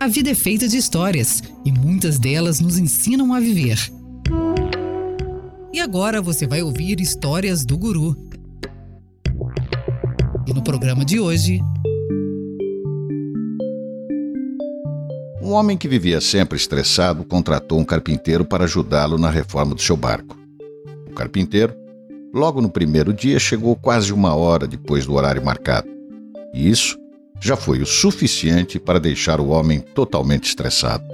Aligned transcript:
A 0.00 0.08
vida 0.08 0.30
é 0.30 0.34
feita 0.34 0.66
de 0.66 0.78
histórias 0.78 1.42
e 1.62 1.70
muitas 1.70 2.18
delas 2.18 2.58
nos 2.58 2.78
ensinam 2.78 3.34
a 3.34 3.38
viver. 3.38 3.78
E 5.74 5.78
agora 5.78 6.22
você 6.22 6.46
vai 6.46 6.62
ouvir 6.62 6.98
histórias 7.02 7.66
do 7.66 7.76
Guru. 7.76 8.16
E 10.46 10.54
no 10.54 10.64
programa 10.64 11.04
de 11.04 11.20
hoje. 11.20 11.60
Um 15.42 15.50
homem 15.50 15.76
que 15.76 15.86
vivia 15.86 16.18
sempre 16.18 16.56
estressado 16.56 17.22
contratou 17.22 17.78
um 17.78 17.84
carpinteiro 17.84 18.46
para 18.46 18.64
ajudá-lo 18.64 19.18
na 19.18 19.28
reforma 19.28 19.74
do 19.74 19.82
seu 19.82 19.98
barco. 19.98 20.34
O 21.10 21.12
carpinteiro, 21.12 21.74
logo 22.32 22.62
no 22.62 22.70
primeiro 22.70 23.12
dia, 23.12 23.38
chegou 23.38 23.76
quase 23.76 24.14
uma 24.14 24.34
hora 24.34 24.66
depois 24.66 25.04
do 25.04 25.12
horário 25.12 25.44
marcado. 25.44 25.90
E 26.54 26.70
isso 26.70 26.98
já 27.40 27.56
foi 27.56 27.80
o 27.80 27.86
suficiente 27.86 28.78
para 28.78 29.00
deixar 29.00 29.40
o 29.40 29.48
homem 29.48 29.80
totalmente 29.80 30.44
estressado. 30.44 31.04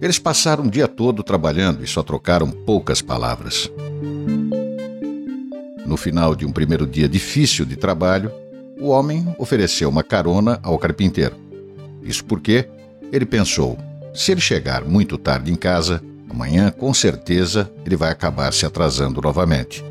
Eles 0.00 0.18
passaram 0.18 0.64
o 0.64 0.70
dia 0.70 0.88
todo 0.88 1.22
trabalhando 1.22 1.84
e 1.84 1.86
só 1.86 2.02
trocaram 2.02 2.50
poucas 2.50 3.02
palavras. 3.02 3.70
No 5.84 5.96
final 5.96 6.34
de 6.34 6.46
um 6.46 6.50
primeiro 6.50 6.86
dia 6.86 7.08
difícil 7.08 7.66
de 7.66 7.76
trabalho, 7.76 8.32
o 8.80 8.88
homem 8.88 9.32
ofereceu 9.38 9.88
uma 9.88 10.02
carona 10.02 10.58
ao 10.62 10.78
carpinteiro. 10.78 11.36
Isso 12.02 12.24
porque 12.24 12.68
ele 13.12 13.26
pensou: 13.26 13.78
se 14.14 14.32
ele 14.32 14.40
chegar 14.40 14.84
muito 14.84 15.18
tarde 15.18 15.52
em 15.52 15.56
casa, 15.56 16.02
amanhã 16.28 16.70
com 16.70 16.92
certeza 16.94 17.70
ele 17.84 17.94
vai 17.94 18.10
acabar 18.10 18.52
se 18.52 18.64
atrasando 18.64 19.20
novamente. 19.20 19.84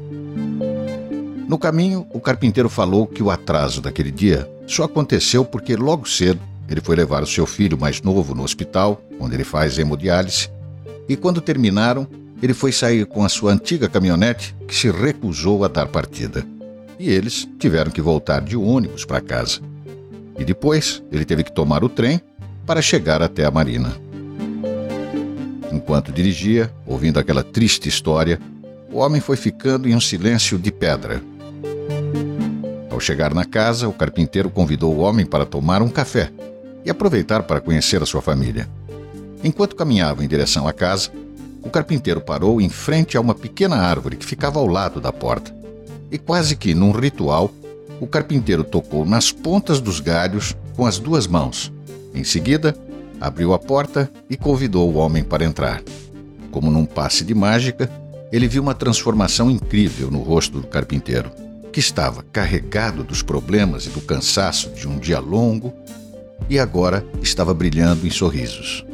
No 1.51 1.59
caminho, 1.59 2.07
o 2.13 2.21
carpinteiro 2.21 2.69
falou 2.69 3.05
que 3.05 3.21
o 3.21 3.29
atraso 3.29 3.81
daquele 3.81 4.09
dia 4.09 4.49
só 4.65 4.85
aconteceu 4.85 5.43
porque 5.43 5.75
logo 5.75 6.07
cedo 6.07 6.39
ele 6.69 6.79
foi 6.79 6.95
levar 6.95 7.21
o 7.21 7.27
seu 7.27 7.45
filho 7.45 7.77
mais 7.77 8.01
novo 8.01 8.33
no 8.33 8.41
hospital, 8.41 9.01
onde 9.19 9.35
ele 9.35 9.43
faz 9.43 9.77
hemodiálise, 9.77 10.49
e 11.09 11.17
quando 11.17 11.41
terminaram, 11.41 12.07
ele 12.41 12.53
foi 12.53 12.71
sair 12.71 13.05
com 13.05 13.25
a 13.25 13.27
sua 13.27 13.51
antiga 13.51 13.89
caminhonete 13.89 14.55
que 14.65 14.73
se 14.73 14.89
recusou 14.89 15.65
a 15.65 15.67
dar 15.67 15.87
partida. 15.87 16.47
E 16.97 17.09
eles 17.09 17.45
tiveram 17.59 17.91
que 17.91 18.01
voltar 18.01 18.39
de 18.39 18.55
ônibus 18.55 19.03
para 19.03 19.19
casa. 19.19 19.59
E 20.39 20.45
depois 20.45 21.03
ele 21.11 21.25
teve 21.25 21.43
que 21.43 21.51
tomar 21.51 21.83
o 21.83 21.89
trem 21.89 22.21
para 22.65 22.81
chegar 22.81 23.21
até 23.21 23.43
a 23.43 23.51
marina. 23.51 23.93
Enquanto 25.69 26.13
dirigia, 26.13 26.73
ouvindo 26.85 27.19
aquela 27.19 27.43
triste 27.43 27.89
história, 27.89 28.39
o 28.89 28.99
homem 28.99 29.19
foi 29.19 29.35
ficando 29.35 29.89
em 29.89 29.93
um 29.93 30.01
silêncio 30.01 30.57
de 30.57 30.71
pedra 30.71 31.21
chegar 33.01 33.33
na 33.33 33.43
casa, 33.43 33.87
o 33.87 33.93
carpinteiro 33.93 34.49
convidou 34.49 34.95
o 34.95 34.99
homem 34.99 35.25
para 35.25 35.45
tomar 35.45 35.81
um 35.81 35.89
café 35.89 36.31
e 36.85 36.89
aproveitar 36.89 37.43
para 37.43 37.59
conhecer 37.59 38.01
a 38.01 38.05
sua 38.05 38.21
família. 38.21 38.69
Enquanto 39.43 39.75
caminhava 39.75 40.23
em 40.23 40.27
direção 40.27 40.67
à 40.67 40.73
casa, 40.73 41.09
o 41.63 41.69
carpinteiro 41.69 42.21
parou 42.21 42.61
em 42.61 42.69
frente 42.69 43.17
a 43.17 43.21
uma 43.21 43.35
pequena 43.35 43.75
árvore 43.75 44.15
que 44.15 44.25
ficava 44.25 44.59
ao 44.59 44.67
lado 44.67 45.01
da 45.01 45.11
porta. 45.11 45.53
E 46.11 46.17
quase 46.17 46.55
que 46.55 46.73
num 46.73 46.91
ritual, 46.91 47.51
o 47.99 48.07
carpinteiro 48.07 48.63
tocou 48.63 49.05
nas 49.05 49.31
pontas 49.31 49.79
dos 49.79 49.99
galhos 49.99 50.55
com 50.75 50.85
as 50.85 50.97
duas 50.97 51.27
mãos. 51.27 51.71
Em 52.13 52.23
seguida, 52.23 52.75
abriu 53.19 53.53
a 53.53 53.59
porta 53.59 54.09
e 54.29 54.35
convidou 54.35 54.91
o 54.91 54.97
homem 54.97 55.23
para 55.23 55.45
entrar. 55.45 55.81
Como 56.51 56.71
num 56.71 56.85
passe 56.85 57.23
de 57.23 57.33
mágica, 57.33 57.89
ele 58.31 58.47
viu 58.47 58.61
uma 58.61 58.73
transformação 58.73 59.51
incrível 59.51 60.09
no 60.09 60.19
rosto 60.19 60.59
do 60.59 60.67
carpinteiro 60.67 61.31
que 61.71 61.79
estava 61.79 62.23
carregado 62.31 63.03
dos 63.03 63.21
problemas 63.21 63.85
e 63.85 63.89
do 63.89 64.01
cansaço 64.01 64.69
de 64.71 64.87
um 64.87 64.99
dia 64.99 65.19
longo 65.19 65.73
e 66.49 66.59
agora 66.59 67.05
estava 67.21 67.53
brilhando 67.53 68.05
em 68.05 68.09
sorrisos. 68.09 68.85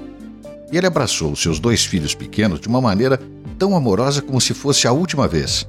E 0.72 0.78
ele 0.78 0.85
abraçou 0.85 1.35
seus 1.35 1.59
dois 1.59 1.85
filhos 1.85 2.13
pequenos 2.13 2.59
de 2.59 2.68
uma 2.68 2.81
maneira 2.81 3.19
tão 3.57 3.75
amorosa 3.75 4.22
como 4.22 4.40
se 4.40 4.53
fosse 4.53 4.88
a 4.88 4.91
última 4.91 5.28
vez 5.28 5.68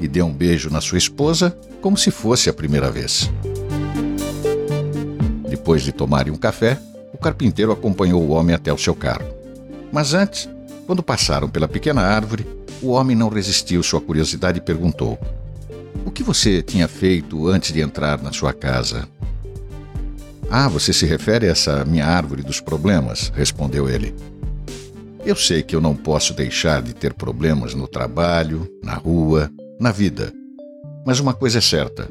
e 0.00 0.08
deu 0.08 0.26
um 0.26 0.32
beijo 0.32 0.68
na 0.68 0.80
sua 0.80 0.98
esposa 0.98 1.56
como 1.80 1.96
se 1.96 2.10
fosse 2.10 2.50
a 2.50 2.52
primeira 2.52 2.90
vez. 2.90 3.30
Depois 5.48 5.82
de 5.82 5.92
tomarem 5.92 6.32
um 6.32 6.36
café, 6.36 6.78
o 7.12 7.18
carpinteiro 7.18 7.72
acompanhou 7.72 8.20
o 8.22 8.30
homem 8.30 8.54
até 8.54 8.72
o 8.72 8.78
seu 8.78 8.94
carro. 8.94 9.26
Mas 9.92 10.12
antes, 10.12 10.48
quando 10.86 11.02
passaram 11.02 11.48
pela 11.48 11.68
pequena 11.68 12.02
árvore, 12.02 12.46
o 12.82 12.88
homem 12.88 13.16
não 13.16 13.28
resistiu 13.28 13.82
sua 13.82 14.00
curiosidade 14.00 14.58
e 14.58 14.62
perguntou: 14.62 15.18
o 16.04 16.10
que 16.10 16.22
você 16.22 16.62
tinha 16.62 16.88
feito 16.88 17.48
antes 17.48 17.72
de 17.72 17.80
entrar 17.80 18.22
na 18.22 18.32
sua 18.32 18.52
casa? 18.52 19.08
Ah, 20.50 20.68
você 20.68 20.92
se 20.92 21.06
refere 21.06 21.46
a 21.46 21.50
essa 21.50 21.84
minha 21.84 22.06
árvore 22.06 22.42
dos 22.42 22.60
problemas? 22.60 23.32
respondeu 23.34 23.88
ele. 23.88 24.14
Eu 25.24 25.36
sei 25.36 25.62
que 25.62 25.74
eu 25.74 25.80
não 25.80 25.94
posso 25.94 26.34
deixar 26.34 26.82
de 26.82 26.94
ter 26.94 27.14
problemas 27.14 27.74
no 27.74 27.86
trabalho, 27.86 28.68
na 28.82 28.94
rua, 28.94 29.50
na 29.78 29.92
vida. 29.92 30.32
Mas 31.06 31.20
uma 31.20 31.32
coisa 31.32 31.58
é 31.58 31.60
certa: 31.60 32.08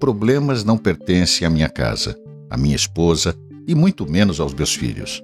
problemas 0.00 0.64
não 0.64 0.78
pertencem 0.78 1.46
à 1.46 1.50
minha 1.50 1.68
casa, 1.68 2.18
à 2.48 2.56
minha 2.56 2.74
esposa 2.74 3.36
e 3.66 3.74
muito 3.74 4.10
menos 4.10 4.40
aos 4.40 4.54
meus 4.54 4.74
filhos. 4.74 5.22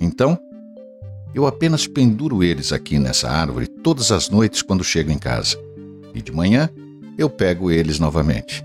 Então, 0.00 0.38
eu 1.32 1.46
apenas 1.46 1.86
penduro 1.86 2.42
eles 2.42 2.72
aqui 2.72 2.98
nessa 2.98 3.30
árvore 3.30 3.68
todas 3.68 4.10
as 4.10 4.28
noites 4.28 4.62
quando 4.62 4.82
chego 4.82 5.12
em 5.12 5.18
casa. 5.18 5.56
E 6.12 6.20
de 6.20 6.32
manhã 6.32 6.68
eu 7.16 7.28
pego 7.28 7.70
eles 7.70 7.98
novamente. 7.98 8.64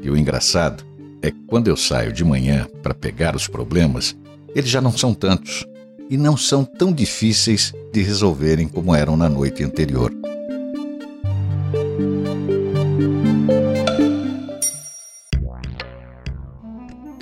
E 0.00 0.10
o 0.10 0.16
engraçado 0.16 0.84
é 1.20 1.30
que 1.30 1.38
quando 1.46 1.68
eu 1.68 1.76
saio 1.76 2.12
de 2.12 2.24
manhã 2.24 2.66
para 2.82 2.94
pegar 2.94 3.36
os 3.36 3.46
problemas, 3.46 4.16
eles 4.54 4.70
já 4.70 4.80
não 4.80 4.92
são 4.92 5.14
tantos 5.14 5.66
e 6.10 6.16
não 6.16 6.36
são 6.36 6.64
tão 6.64 6.92
difíceis 6.92 7.72
de 7.92 8.02
resolverem 8.02 8.68
como 8.68 8.94
eram 8.94 9.16
na 9.16 9.28
noite 9.28 9.62
anterior. 9.62 10.12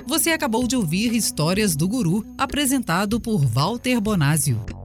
Você 0.07 0.31
acabou 0.31 0.67
de 0.67 0.75
ouvir 0.75 1.13
Histórias 1.13 1.75
do 1.75 1.87
Guru, 1.87 2.25
apresentado 2.37 3.19
por 3.19 3.45
Walter 3.45 3.99
Bonásio. 4.01 4.80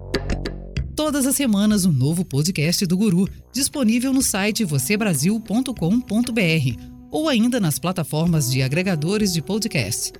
Todas 0.96 1.26
as 1.26 1.36
semanas, 1.36 1.84
um 1.84 1.92
novo 1.92 2.24
podcast 2.24 2.86
do 2.86 2.96
Guru, 2.96 3.28
disponível 3.52 4.14
no 4.14 4.22
site 4.22 4.64
vocêbrasil.com.br 4.64 6.82
ou 7.10 7.28
ainda 7.28 7.60
nas 7.60 7.78
plataformas 7.78 8.50
de 8.50 8.62
agregadores 8.62 9.34
de 9.34 9.42
podcast. 9.42 10.14